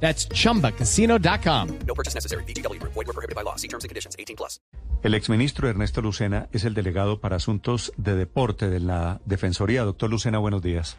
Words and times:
That's 0.00 0.28
chumbacasino.com. 0.28 1.68
No 1.86 1.94
purchase 1.94 2.14
necessary. 2.14 2.44
BGW. 2.44 2.80
Void 2.82 2.94
were 2.94 3.12
prohibited 3.12 3.34
by 3.34 3.42
law. 3.42 3.56
See 3.56 3.68
terms 3.68 3.82
and 3.82 3.90
conditions. 3.90 4.14
18 4.18 4.36
plus. 4.36 4.60
El 5.02 5.14
exministro 5.14 5.68
Ernesto 5.68 6.02
Lucena 6.02 6.48
es 6.52 6.64
el 6.64 6.74
delegado 6.74 7.20
para 7.20 7.36
asuntos 7.36 7.92
de 7.96 8.14
deporte 8.14 8.68
de 8.68 8.80
la 8.80 9.20
Defensoría. 9.24 9.84
Doctor 9.84 10.10
Lucena, 10.10 10.38
buenos 10.38 10.62
días. 10.62 10.96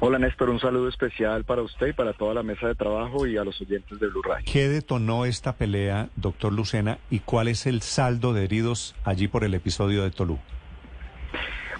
Hola 0.00 0.18
Néstor, 0.20 0.50
un 0.50 0.60
saludo 0.60 0.88
especial 0.88 1.44
para 1.44 1.62
usted 1.62 1.88
y 1.88 1.92
para 1.92 2.12
toda 2.12 2.32
la 2.32 2.44
mesa 2.44 2.68
de 2.68 2.76
trabajo 2.76 3.26
y 3.26 3.36
a 3.36 3.42
los 3.42 3.60
oyentes 3.60 3.98
de 3.98 4.06
Blue 4.06 4.22
Radio. 4.22 4.46
¿Qué 4.50 4.68
detonó 4.68 5.24
esta 5.24 5.56
pelea, 5.56 6.08
doctor 6.14 6.52
Lucena, 6.52 6.98
y 7.10 7.18
cuál 7.18 7.48
es 7.48 7.66
el 7.66 7.82
saldo 7.82 8.32
de 8.32 8.44
heridos 8.44 8.94
allí 9.04 9.26
por 9.26 9.42
el 9.42 9.54
episodio 9.54 10.04
de 10.04 10.12
Tolú? 10.12 10.38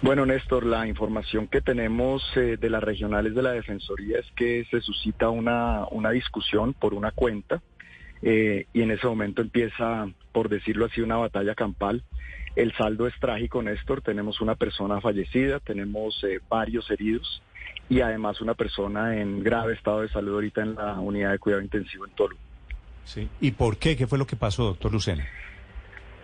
Bueno, 0.01 0.25
Néstor, 0.25 0.65
la 0.65 0.87
información 0.87 1.49
que 1.49 1.61
tenemos 1.61 2.23
eh, 2.37 2.57
de 2.57 2.71
las 2.71 2.83
regionales 2.83 3.35
de 3.35 3.43
la 3.43 3.51
Defensoría 3.51 4.21
es 4.21 4.27
que 4.37 4.65
se 4.71 4.81
suscita 4.81 5.29
una, 5.29 5.87
una 5.91 6.11
discusión 6.11 6.73
por 6.73 6.95
una 6.95 7.11
cuenta 7.11 7.61
eh, 8.23 8.67
y 8.73 8.83
en 8.83 8.93
ese 8.93 9.09
momento 9.09 9.43
empieza, 9.43 10.09
por 10.31 10.49
decirlo 10.49 10.87
así, 10.87 11.01
una 11.01 11.17
batalla 11.17 11.57
campal. 11.57 12.05
El 12.55 12.73
saldo 12.77 13.09
es 13.09 13.15
trágico, 13.19 13.61
Néstor. 13.61 14.01
Tenemos 14.01 14.41
una 14.41 14.55
persona 14.55 15.01
fallecida, 15.01 15.59
tenemos 15.59 16.23
eh, 16.23 16.41
varios 16.49 16.89
heridos 16.93 17.43
y 17.89 18.01
además 18.01 18.41
una 18.41 18.55
persona 18.55 19.21
en 19.21 19.43
grave 19.43 19.75
estado 19.75 20.03
de 20.03 20.09
salud 20.11 20.35
ahorita 20.35 20.63
en 20.63 20.75
la 20.77 20.95
unidad 21.01 21.33
de 21.33 21.39
cuidado 21.41 21.63
intensivo 21.63 22.07
en 22.07 22.13
Tolu. 22.13 22.37
Sí. 23.05 23.29
¿Y 23.41 23.51
por 23.51 23.79
qué? 23.79 23.97
¿Qué 23.97 24.07
fue 24.07 24.19
lo 24.19 24.29
que 24.29 24.37
pasó, 24.37 24.65
doctor 24.65 24.93
Lucena? 24.93 25.27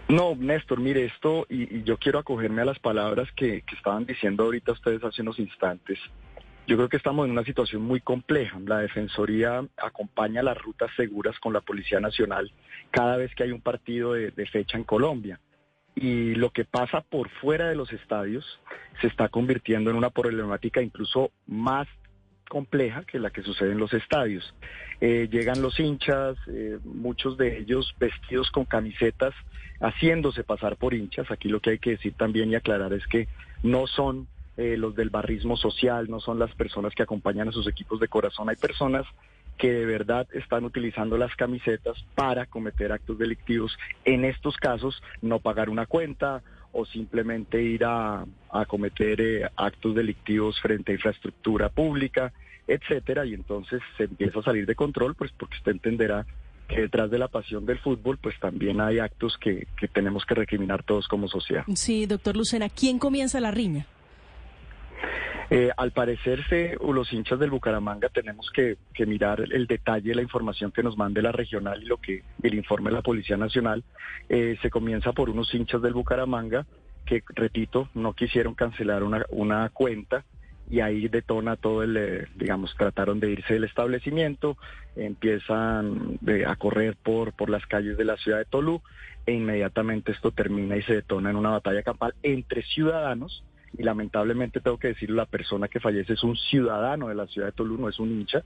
No, 0.09 0.35
Néstor, 0.37 0.81
mire 0.81 1.07
esto, 1.07 1.47
y, 1.49 1.83
yo 1.83 1.97
quiero 1.97 2.19
acogerme 2.19 2.63
a 2.63 2.67
las 2.67 2.79
palabras 2.79 3.29
que, 3.33 3.63
que 3.63 3.75
estaban 3.75 4.05
diciendo 4.05 4.45
ahorita 4.45 4.73
ustedes 4.73 5.03
hace 5.03 5.23
unos 5.23 5.39
instantes. 5.39 5.99
Yo 6.67 6.77
creo 6.77 6.89
que 6.89 6.97
estamos 6.97 7.27
en 7.27 7.33
una 7.33 7.45
situación 7.45 7.83
muy 7.83 8.01
compleja. 8.01 8.59
La 8.67 8.79
Defensoría 8.79 9.67
acompaña 9.77 10.43
las 10.43 10.57
rutas 10.57 10.91
seguras 10.97 11.39
con 11.39 11.53
la 11.53 11.61
Policía 11.61 12.01
Nacional 12.01 12.53
cada 12.91 13.17
vez 13.17 13.35
que 13.35 13.43
hay 13.43 13.53
un 13.53 13.61
partido 13.61 14.15
de, 14.15 14.31
de, 14.31 14.47
fecha 14.47 14.79
en 14.79 14.85
Colombia. 14.85 15.41
Y 15.95 16.35
lo 16.35 16.51
que 16.51 16.65
pasa 16.65 17.03
por 17.03 17.29
fuera 17.29 17.69
de 17.69 17.77
los 17.77 17.93
estadios 17.93 18.61
se 19.01 19.09
está 19.09 19.29
convirtiendo 19.29 19.91
en 19.91 19.97
una 19.97 20.11
problemática 20.11 20.83
incluso 20.83 21.33
más 21.47 21.87
compleja 22.48 23.05
que 23.05 23.19
la 23.19 23.31
que 23.31 23.42
sucede 23.42 23.73
en 23.73 23.78
los 23.78 23.92
estadios. 23.92 24.55
Eh, 25.00 25.28
llegan 25.31 25.62
los 25.62 25.78
hinchas, 25.81 26.37
eh, 26.48 26.78
muchos 26.84 27.36
de 27.36 27.59
ellos 27.59 27.95
vestidos 27.98 28.51
con 28.51 28.64
camisetas, 28.64 29.34
haciéndose 29.81 30.45
pasar 30.45 30.77
por 30.77 30.95
hinchas. 30.95 31.31
Aquí 31.31 31.48
lo 31.48 31.61
que 31.61 31.70
hay 31.70 31.78
que 31.78 31.91
decir 31.91 32.14
también 32.14 32.51
y 32.51 32.55
aclarar 32.55 32.92
es 32.92 33.06
que 33.06 33.28
no 33.62 33.86
son 33.86 34.28
eh, 34.56 34.77
los 34.77 34.95
del 34.95 35.11
barrismo 35.11 35.56
social, 35.56 36.09
no 36.09 36.20
son 36.20 36.39
las 36.39 36.55
personas 36.55 36.95
que 36.95 37.03
acompañan 37.03 37.48
a 37.48 37.53
sus 37.53 37.67
equipos 37.67 37.98
de 37.98 38.09
corazón. 38.09 38.48
Hay 38.48 38.56
personas 38.56 39.05
que 39.58 39.73
de 39.73 39.86
verdad 39.86 40.27
están 40.33 40.64
utilizando 40.64 41.17
las 41.17 41.34
camisetas 41.36 42.05
para 42.14 42.47
cometer 42.47 42.92
actos 42.92 43.19
delictivos. 43.19 43.77
En 44.05 44.25
estos 44.25 44.56
casos, 44.56 45.03
no 45.23 45.39
pagar 45.39 45.70
una 45.70 45.86
cuenta 45.86 46.42
o 46.75 46.84
simplemente 46.84 47.62
ir 47.62 47.84
a, 47.84 48.25
a 48.50 48.67
cometer 48.67 49.20
eh, 49.20 49.48
actos 49.56 49.94
delictivos 49.94 50.61
frente 50.61 50.92
a 50.92 50.94
infraestructura 50.97 51.69
pública, 51.69 52.33
etcétera, 52.67 53.24
y 53.24 53.35
entonces 53.35 53.80
se 53.96 54.05
empieza 54.05 54.40
a 54.40 54.42
salir 54.42 54.67
de 54.67 54.74
control, 54.74 55.14
pues 55.14 55.30
porque 55.39 55.57
usted 55.57 55.73
entenderá 55.73 56.27
que 56.68 56.80
detrás 56.80 57.11
de 57.11 57.18
la 57.18 57.29
pasión 57.29 57.67
del 57.67 57.79
fútbol, 57.79 58.18
pues 58.18 58.39
también 58.40 58.80
hay 58.80 58.98
actos 58.98 59.36
que, 59.39 59.67
que 59.79 59.86
tenemos 59.86 60.24
que 60.24 60.34
recriminar 60.34 60.83
todos 60.83 61.07
como 61.08 61.29
sociedad. 61.29 61.64
Sí, 61.74 62.07
doctor 62.07 62.36
Lucena, 62.36 62.68
¿quién 62.68 62.98
comienza 62.98 63.39
la 63.40 63.51
riña? 63.51 63.86
Eh, 65.51 65.71
al 65.77 65.93
parecerse, 65.93 66.77
los 66.81 67.13
hinchas 67.13 67.39
del 67.39 67.51
Bucaramanga 67.51 68.09
tenemos 68.09 68.51
que, 68.51 68.77
mirar 69.07 69.41
el 69.41 69.67
detalle, 69.67 70.15
la 70.15 70.23
información 70.23 70.73
que 70.73 70.83
nos 70.83 70.97
mande 70.97 71.23
la 71.23 71.33
regional 71.33 71.83
y 71.83 71.87
lo 71.87 71.99
que 71.99 72.23
el 72.43 72.55
informe 72.55 72.91
de 72.91 72.97
la 72.97 73.03
Policía 73.03 73.37
Nacional. 73.37 73.85
Eh, 74.29 74.57
se 74.63 74.71
comienza 74.71 75.13
por 75.13 75.31
unos 75.31 75.53
hinchas 75.55 75.83
del 75.83 75.93
Bucaramanga 75.93 76.67
que, 77.05 77.23
repito, 77.35 77.89
no 77.95 78.15
quisieron 78.15 78.55
cancelar 78.55 79.03
una, 79.03 79.25
una 79.31 79.69
cuenta 79.71 80.25
y 80.71 80.81
ahí 80.81 81.09
detona 81.09 81.57
todo 81.57 81.83
el, 81.83 81.97
eh, 81.97 82.27
digamos, 82.37 82.75
trataron 82.77 83.21
de 83.21 83.31
irse 83.31 83.55
del 83.55 83.65
establecimiento, 83.65 84.57
empiezan 84.97 86.19
eh, 86.27 86.45
a 86.47 86.57
correr 86.57 86.97
por, 86.97 87.33
por 87.33 87.51
las 87.51 87.67
calles 87.67 87.99
de 87.99 88.05
la 88.05 88.17
ciudad 88.17 88.39
de 88.39 88.45
Tolú 88.47 88.81
e 89.27 89.33
inmediatamente 89.33 90.13
esto 90.13 90.31
termina 90.31 90.77
y 90.77 90.83
se 90.83 90.95
detona 90.95 91.31
en 91.31 91.37
una 91.37 91.51
batalla 91.51 91.83
campal 91.83 92.15
entre 92.23 92.63
ciudadanos 92.63 93.45
y 93.77 93.83
lamentablemente 93.83 94.61
tengo 94.61 94.79
que 94.79 94.89
decir 94.89 95.11
la 95.11 95.27
persona 95.27 95.68
que 95.68 95.80
fallece 95.80 96.14
es 96.14 96.23
un 96.23 96.36
ciudadano 96.36 97.08
de 97.08 97.14
la 97.14 97.27
ciudad 97.27 97.48
de 97.48 97.52
Tolú, 97.52 97.79
no 97.79 97.89
es 97.89 97.98
un 97.98 98.11
hincha. 98.11 98.42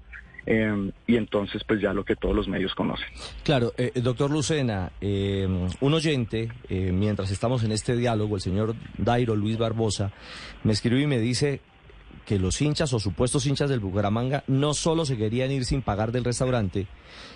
Eh, 0.46 0.92
y 1.06 1.16
entonces, 1.16 1.62
pues 1.64 1.78
ya 1.78 1.92
lo 1.92 2.04
que 2.04 2.16
todos 2.16 2.34
los 2.34 2.48
medios 2.48 2.74
conocen. 2.74 3.06
Claro, 3.44 3.74
eh, 3.76 3.92
doctor 3.96 4.30
Lucena, 4.30 4.92
eh, 4.98 5.46
un 5.80 5.94
oyente, 5.94 6.48
mientras 6.70 7.30
estamos 7.30 7.64
en 7.64 7.72
este 7.72 7.96
diálogo, 7.96 8.36
el 8.36 8.40
señor 8.40 8.74
Dairo 8.96 9.36
Luis 9.36 9.58
Barbosa, 9.58 10.10
me 10.64 10.72
escribió 10.72 11.02
y 11.02 11.06
me 11.06 11.18
dice 11.18 11.60
que 12.24 12.38
los 12.38 12.62
hinchas 12.62 12.94
o 12.94 12.98
supuestos 12.98 13.46
hinchas 13.46 13.68
del 13.68 13.80
Bucaramanga 13.80 14.44
no 14.46 14.72
solo 14.72 15.04
se 15.04 15.18
querían 15.18 15.50
ir 15.50 15.66
sin 15.66 15.82
pagar 15.82 16.12
del 16.12 16.24
restaurante, 16.24 16.86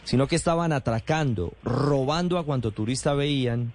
sino 0.05 0.27
que 0.27 0.37
estaban 0.37 0.73
atracando, 0.73 1.53
robando 1.65 2.39
a 2.39 2.45
cuanto 2.45 2.71
turista 2.71 3.13
veían 3.13 3.75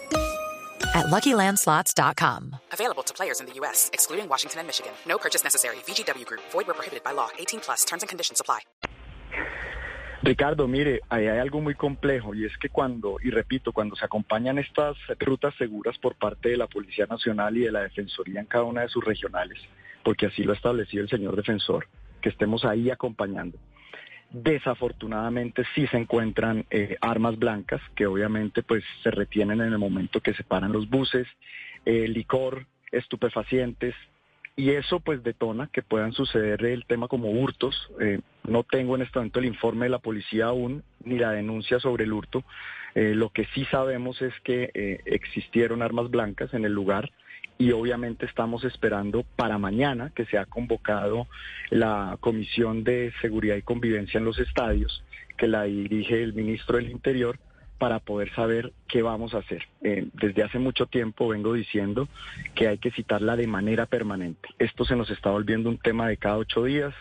at 0.93 1.07
LuckyLandSlots.com. 1.07 2.55
Available 2.71 3.03
to 3.03 3.13
players 3.13 3.39
in 3.39 3.47
the 3.47 3.53
U.S., 3.61 3.89
excluding 3.93 4.29
Washington 4.29 4.59
and 4.59 4.67
Michigan. 4.67 4.93
No 5.07 5.17
purchase 5.17 5.43
necessary. 5.43 5.77
VGW 5.87 6.25
Group. 6.25 6.41
Void 6.51 6.67
where 6.67 6.75
prohibited 6.75 7.03
by 7.03 7.11
law. 7.11 7.29
18 7.39 7.59
plus. 7.61 7.83
Terms 7.85 8.03
and 8.03 8.09
conditions 8.09 8.39
apply. 8.39 8.59
Ricardo, 10.23 10.67
mire, 10.67 11.01
ahí 11.09 11.25
hay 11.25 11.39
algo 11.39 11.61
muy 11.61 11.73
complejo 11.73 12.35
y 12.35 12.45
es 12.45 12.55
que 12.59 12.69
cuando, 12.69 13.17
y 13.23 13.31
repito, 13.31 13.71
cuando 13.71 13.95
se 13.95 14.05
acompañan 14.05 14.59
estas 14.59 14.95
rutas 15.19 15.55
seguras 15.57 15.97
por 15.97 16.13
parte 16.13 16.49
de 16.49 16.57
la 16.57 16.67
Policía 16.67 17.07
Nacional 17.07 17.57
y 17.57 17.61
de 17.61 17.71
la 17.71 17.81
Defensoría 17.81 18.39
en 18.39 18.45
cada 18.45 18.65
una 18.65 18.81
de 18.81 18.89
sus 18.89 19.03
regionales, 19.03 19.57
porque 20.03 20.27
así 20.27 20.43
lo 20.43 20.51
ha 20.51 20.55
establecido 20.55 21.01
el 21.01 21.09
señor 21.09 21.35
defensor, 21.35 21.87
que 22.21 22.29
estemos 22.29 22.65
ahí 22.65 22.91
acompañando. 22.91 23.57
Desafortunadamente 24.31 25.63
sí 25.75 25.87
se 25.87 25.97
encuentran 25.97 26.65
eh, 26.69 26.95
armas 27.01 27.37
blancas 27.37 27.81
que 27.95 28.05
obviamente 28.05 28.63
pues 28.63 28.81
se 29.03 29.11
retienen 29.11 29.59
en 29.59 29.73
el 29.73 29.77
momento 29.77 30.21
que 30.21 30.33
se 30.33 30.45
paran 30.45 30.71
los 30.71 30.89
buses, 30.89 31.27
eh, 31.85 32.07
licor, 32.07 32.65
estupefacientes, 32.93 33.93
y 34.55 34.69
eso 34.71 35.01
pues 35.01 35.21
detona 35.23 35.67
que 35.67 35.81
puedan 35.81 36.13
suceder 36.13 36.63
el 36.63 36.85
tema 36.85 37.09
como 37.09 37.29
hurtos. 37.29 37.89
Eh, 37.99 38.21
no 38.47 38.63
tengo 38.63 38.95
en 38.95 39.01
este 39.01 39.19
momento 39.19 39.39
el 39.39 39.45
informe 39.45 39.87
de 39.87 39.89
la 39.89 39.99
policía 39.99 40.45
aún 40.45 40.83
ni 41.03 41.17
la 41.17 41.31
denuncia 41.31 41.79
sobre 41.79 42.05
el 42.05 42.13
hurto. 42.13 42.43
Lo 42.93 43.29
que 43.29 43.45
sí 43.53 43.63
sabemos 43.71 44.21
es 44.21 44.33
que 44.41 44.69
existieron 45.05 45.81
armas 45.81 46.11
blancas 46.11 46.53
en 46.53 46.65
el 46.65 46.73
lugar 46.73 47.09
y 47.57 47.71
obviamente 47.73 48.25
estamos 48.25 48.63
esperando 48.63 49.23
para 49.35 49.59
mañana 49.59 50.11
que 50.15 50.25
se 50.25 50.39
ha 50.39 50.45
convocado 50.45 51.27
la 51.69 52.17
Comisión 52.19 52.83
de 52.83 53.13
Seguridad 53.21 53.55
y 53.55 53.61
Convivencia 53.61 54.17
en 54.17 54.25
los 54.25 54.39
estadios 54.39 55.03
que 55.37 55.47
la 55.47 55.63
dirige 55.63 56.23
el 56.23 56.33
ministro 56.33 56.77
del 56.77 56.89
Interior 56.89 57.37
para 57.77 57.99
poder 57.99 58.33
saber 58.35 58.73
qué 58.87 59.01
vamos 59.01 59.33
a 59.33 59.39
hacer. 59.39 59.63
Eh, 59.83 60.07
desde 60.13 60.43
hace 60.43 60.59
mucho 60.59 60.85
tiempo 60.85 61.27
vengo 61.27 61.53
diciendo 61.53 62.07
que 62.53 62.67
hay 62.67 62.77
que 62.77 62.91
citarla 62.91 63.35
de 63.35 63.47
manera 63.47 63.87
permanente. 63.87 64.49
Esto 64.59 64.85
se 64.85 64.95
nos 64.95 65.09
está 65.09 65.31
volviendo 65.31 65.69
un 65.69 65.77
tema 65.79 66.07
de 66.07 66.17
cada 66.17 66.37
ocho 66.37 66.63
días. 66.63 66.93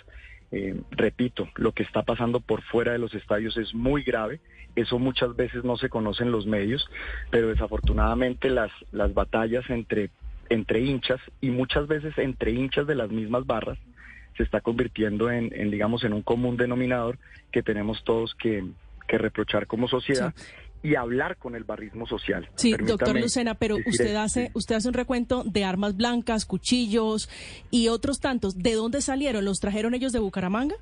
Eh, 0.52 0.80
repito, 0.90 1.48
lo 1.56 1.72
que 1.72 1.82
está 1.82 2.02
pasando 2.02 2.40
por 2.40 2.62
fuera 2.62 2.92
de 2.92 2.98
los 2.98 3.14
estadios 3.14 3.56
es 3.56 3.74
muy 3.74 4.02
grave. 4.02 4.40
Eso 4.74 4.98
muchas 4.98 5.36
veces 5.36 5.64
no 5.64 5.76
se 5.76 5.90
conoce 5.90 6.22
en 6.22 6.32
los 6.32 6.46
medios, 6.46 6.88
pero 7.30 7.48
desafortunadamente 7.48 8.48
las, 8.48 8.70
las 8.90 9.12
batallas 9.12 9.68
entre 9.68 10.08
entre 10.50 10.80
hinchas 10.80 11.20
y 11.40 11.48
muchas 11.50 11.86
veces 11.86 12.12
entre 12.18 12.52
hinchas 12.52 12.86
de 12.86 12.94
las 12.94 13.10
mismas 13.10 13.46
barras 13.46 13.78
se 14.36 14.42
está 14.42 14.60
convirtiendo 14.60 15.30
en, 15.30 15.52
en 15.54 15.70
digamos, 15.70 16.04
en 16.04 16.12
un 16.12 16.22
común 16.22 16.56
denominador 16.56 17.18
que 17.50 17.62
tenemos 17.62 18.04
todos 18.04 18.34
que, 18.34 18.64
que 19.08 19.18
reprochar 19.18 19.66
como 19.66 19.88
sociedad. 19.88 20.34
Y 20.82 20.94
hablar 20.94 21.36
con 21.36 21.54
el 21.54 21.64
barrismo 21.64 22.06
social. 22.06 22.48
Sí, 22.54 22.72
doctor 22.72 23.20
Lucena, 23.20 23.54
pero 23.54 23.76
usted 23.84 24.14
hace, 24.16 24.50
usted 24.54 24.76
hace 24.76 24.88
un 24.88 24.94
recuento 24.94 25.44
de 25.44 25.64
armas 25.64 25.94
blancas, 25.94 26.46
cuchillos 26.46 27.28
y 27.70 27.88
otros 27.88 28.18
tantos. 28.20 28.56
¿De 28.56 28.72
dónde 28.72 29.02
salieron? 29.02 29.44
¿Los 29.44 29.60
trajeron 29.60 29.92
ellos 29.92 30.12
de 30.12 30.20
Bucaramanga? 30.20 30.76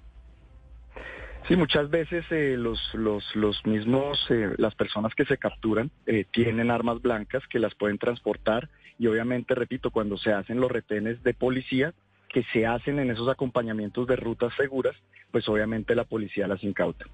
Sí, 1.48 1.56
muchas 1.56 1.88
veces 1.88 2.26
eh, 2.30 2.56
los, 2.58 2.78
los, 2.92 3.24
los 3.34 3.64
mismos, 3.64 4.18
eh, 4.28 4.50
las 4.58 4.74
personas 4.74 5.14
que 5.14 5.24
se 5.24 5.38
capturan 5.38 5.90
eh, 6.04 6.26
tienen 6.30 6.70
armas 6.70 7.00
blancas 7.00 7.42
que 7.48 7.58
las 7.58 7.74
pueden 7.74 7.96
transportar 7.96 8.68
y 8.98 9.06
obviamente, 9.06 9.54
repito, 9.54 9.90
cuando 9.90 10.18
se 10.18 10.30
hacen 10.30 10.60
los 10.60 10.70
retenes 10.70 11.22
de 11.22 11.32
policía, 11.32 11.94
que 12.28 12.44
se 12.52 12.66
hacen 12.66 12.98
en 12.98 13.10
esos 13.10 13.28
acompañamientos 13.28 14.06
de 14.06 14.16
rutas 14.16 14.52
seguras, 14.58 14.94
pues 15.30 15.48
obviamente 15.48 15.94
la 15.94 16.04
policía 16.04 16.46
las 16.46 16.62
incauta. 16.62 17.06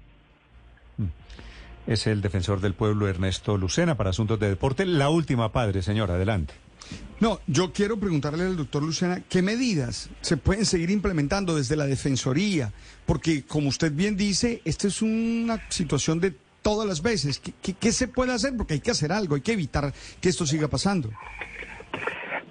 Es 1.87 2.05
el 2.05 2.21
defensor 2.21 2.59
del 2.59 2.73
pueblo 2.73 3.07
Ernesto 3.07 3.57
Lucena 3.57 3.95
para 3.95 4.09
asuntos 4.09 4.37
de 4.39 4.49
deporte. 4.49 4.85
La 4.85 5.09
última, 5.09 5.53
padre, 5.53 5.81
señor, 5.81 6.11
adelante. 6.11 6.55
No, 7.19 7.39
yo 7.47 7.71
quiero 7.71 7.97
preguntarle 7.97 8.43
al 8.43 8.57
doctor 8.57 8.83
Lucena 8.83 9.21
qué 9.29 9.41
medidas 9.41 10.09
se 10.21 10.35
pueden 10.37 10.65
seguir 10.65 10.89
implementando 10.89 11.55
desde 11.55 11.75
la 11.77 11.85
Defensoría, 11.85 12.73
porque 13.05 13.43
como 13.45 13.69
usted 13.69 13.91
bien 13.91 14.17
dice, 14.17 14.61
esta 14.65 14.87
es 14.87 15.01
una 15.01 15.61
situación 15.69 16.19
de 16.19 16.33
todas 16.61 16.87
las 16.87 17.01
veces. 17.01 17.39
¿Qué, 17.39 17.73
qué- 17.73 17.91
se 17.91 18.07
puede 18.07 18.33
hacer? 18.33 18.53
Porque 18.57 18.73
hay 18.75 18.79
que 18.81 18.91
hacer 18.91 19.11
algo, 19.11 19.35
hay 19.35 19.41
que 19.41 19.53
evitar 19.53 19.93
que 20.19 20.29
esto 20.29 20.45
siga 20.45 20.67
pasando. 20.67 21.09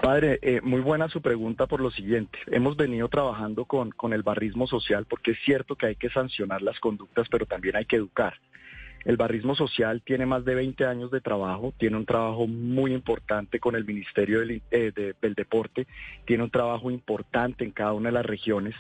Padre, 0.00 0.38
eh, 0.43 0.61
muy 0.62 0.81
buena 0.81 1.09
su 1.09 1.21
pregunta 1.23 1.67
por 1.67 1.81
lo 1.81 1.91
siguiente. 1.91 2.38
Hemos 2.49 2.76
venido 2.76 3.09
trabajando 3.09 3.65
con 3.65 4.12
el 4.12 4.23
barrismo 4.23 4.67
social 4.67 5.06
porque 5.06 5.32
es 5.32 5.38
cierto 5.44 5.76
que 5.76 5.87
hay 5.87 5.97
que 5.97 6.11
sancionar 6.11 6.62
las 6.62 6.79
conductas, 6.79 7.26
pero 7.31 7.47
también 7.47 7.76
hay 7.76 7.87
que 7.87 7.97
educar. 7.97 8.35
El 9.04 9.16
barrismo 9.16 9.54
social 9.54 10.02
tiene 10.02 10.24
más 10.24 10.44
de 10.44 10.54
20 10.54 10.86
años 10.86 11.10
de 11.10 11.20
trabajo, 11.20 11.74
tiene 11.78 11.96
un 11.96 12.06
trabajo 12.06 12.46
muy 12.46 12.94
importante 12.94 13.60
con 13.60 13.76
el 13.76 13.84
Ministerio 13.84 14.40
del, 14.40 14.62
eh, 14.70 14.92
Deporte, 15.20 15.86
tiene 16.24 16.44
un 16.44 16.50
trabajo 16.50 16.90
importante 16.90 17.64
en 17.64 17.70
cada 17.70 17.92
una 17.92 18.08
de 18.08 18.14
las 18.14 18.26
regiones 18.26 18.74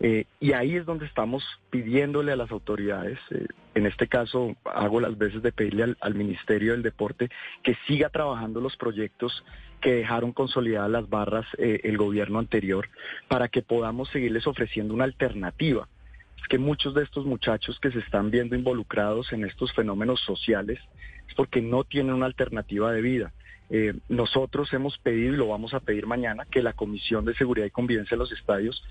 eh, 0.00 0.26
y 0.38 0.52
ahí 0.52 0.76
es 0.76 0.86
donde 0.86 1.06
estamos 1.06 1.42
pidiéndole 1.70 2.32
a 2.32 2.36
las 2.36 2.50
autoridades, 2.52 3.18
eh, 3.30 3.46
en 3.74 3.86
este 3.86 4.06
caso 4.06 4.54
hago 4.64 5.00
las 5.00 5.18
veces 5.18 5.42
de 5.42 5.50
pedirle 5.50 5.96
al, 6.00 6.14
Ministerio 6.14 6.72
del 6.72 6.82
Deporte 6.82 7.28
que 7.64 7.76
siga 7.88 8.08
trabajando 8.10 8.60
los 8.60 8.76
proyectos 8.76 9.44
que 9.80 9.94
dejaron 9.94 10.32
consolidadas 10.32 10.90
las 10.90 11.08
barras 11.10 11.46
el 11.58 11.96
gobierno 11.98 12.38
anterior 12.38 12.88
para 13.28 13.48
que 13.48 13.62
podamos 13.62 14.08
seguirles 14.10 14.46
ofreciendo 14.46 14.94
una 14.94 15.04
alternativa 15.04 15.88
es 16.44 16.48
que 16.48 16.58
muchos 16.58 16.92
de 16.92 17.02
estos 17.02 17.24
muchachos 17.24 17.78
que 17.80 17.90
se 17.90 18.00
están 18.00 18.30
viendo 18.30 18.54
involucrados 18.54 19.32
en 19.32 19.46
estos 19.46 19.72
fenómenos 19.72 20.20
sociales 20.20 20.78
es 21.26 21.34
porque 21.34 21.62
no 21.62 21.84
tienen 21.84 22.12
una 22.12 22.26
alternativa 22.26 22.92
de 22.92 23.00
vida. 23.00 23.32
Eh, 23.70 23.94
nosotros 24.10 24.70
hemos 24.74 24.98
pedido 24.98 25.32
y 25.32 25.36
lo 25.38 25.48
vamos 25.48 25.72
a 25.72 25.80
pedir 25.80 26.06
mañana 26.06 26.44
que 26.44 26.62
la 26.62 26.74
Comisión 26.74 27.24
de 27.24 27.34
Seguridad 27.34 27.64
y 27.64 27.70
Convivencia 27.70 28.14
en 28.14 28.18
los 28.18 28.30
estadios 28.30 28.84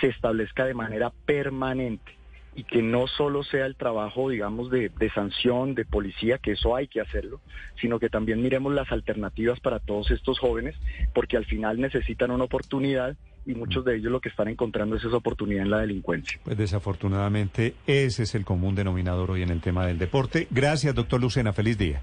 se 0.00 0.06
establezca 0.06 0.64
de 0.64 0.74
manera 0.74 1.10
permanente 1.26 2.21
y 2.54 2.64
que 2.64 2.82
no 2.82 3.06
solo 3.06 3.42
sea 3.44 3.66
el 3.66 3.76
trabajo, 3.76 4.28
digamos, 4.28 4.70
de, 4.70 4.90
de 4.90 5.10
sanción, 5.10 5.74
de 5.74 5.84
policía, 5.84 6.38
que 6.38 6.52
eso 6.52 6.76
hay 6.76 6.86
que 6.86 7.00
hacerlo, 7.00 7.40
sino 7.80 7.98
que 7.98 8.10
también 8.10 8.42
miremos 8.42 8.72
las 8.74 8.92
alternativas 8.92 9.60
para 9.60 9.78
todos 9.78 10.10
estos 10.10 10.38
jóvenes, 10.38 10.76
porque 11.14 11.36
al 11.36 11.46
final 11.46 11.80
necesitan 11.80 12.30
una 12.30 12.44
oportunidad 12.44 13.16
y 13.46 13.54
muchos 13.54 13.84
de 13.84 13.96
ellos 13.96 14.12
lo 14.12 14.20
que 14.20 14.28
están 14.28 14.48
encontrando 14.48 14.96
es 14.96 15.04
esa 15.04 15.16
oportunidad 15.16 15.62
en 15.62 15.70
la 15.70 15.78
delincuencia. 15.78 16.38
Pues 16.44 16.56
desafortunadamente 16.56 17.74
ese 17.86 18.24
es 18.24 18.34
el 18.34 18.44
común 18.44 18.74
denominador 18.74 19.30
hoy 19.30 19.42
en 19.42 19.50
el 19.50 19.60
tema 19.60 19.86
del 19.86 19.98
deporte. 19.98 20.46
Gracias, 20.50 20.94
doctor 20.94 21.20
Lucena. 21.20 21.52
Feliz 21.52 21.78
día. 21.78 22.02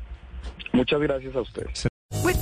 Muchas 0.74 1.00
gracias 1.00 1.36
a 1.36 1.42
ustedes. 1.42 1.89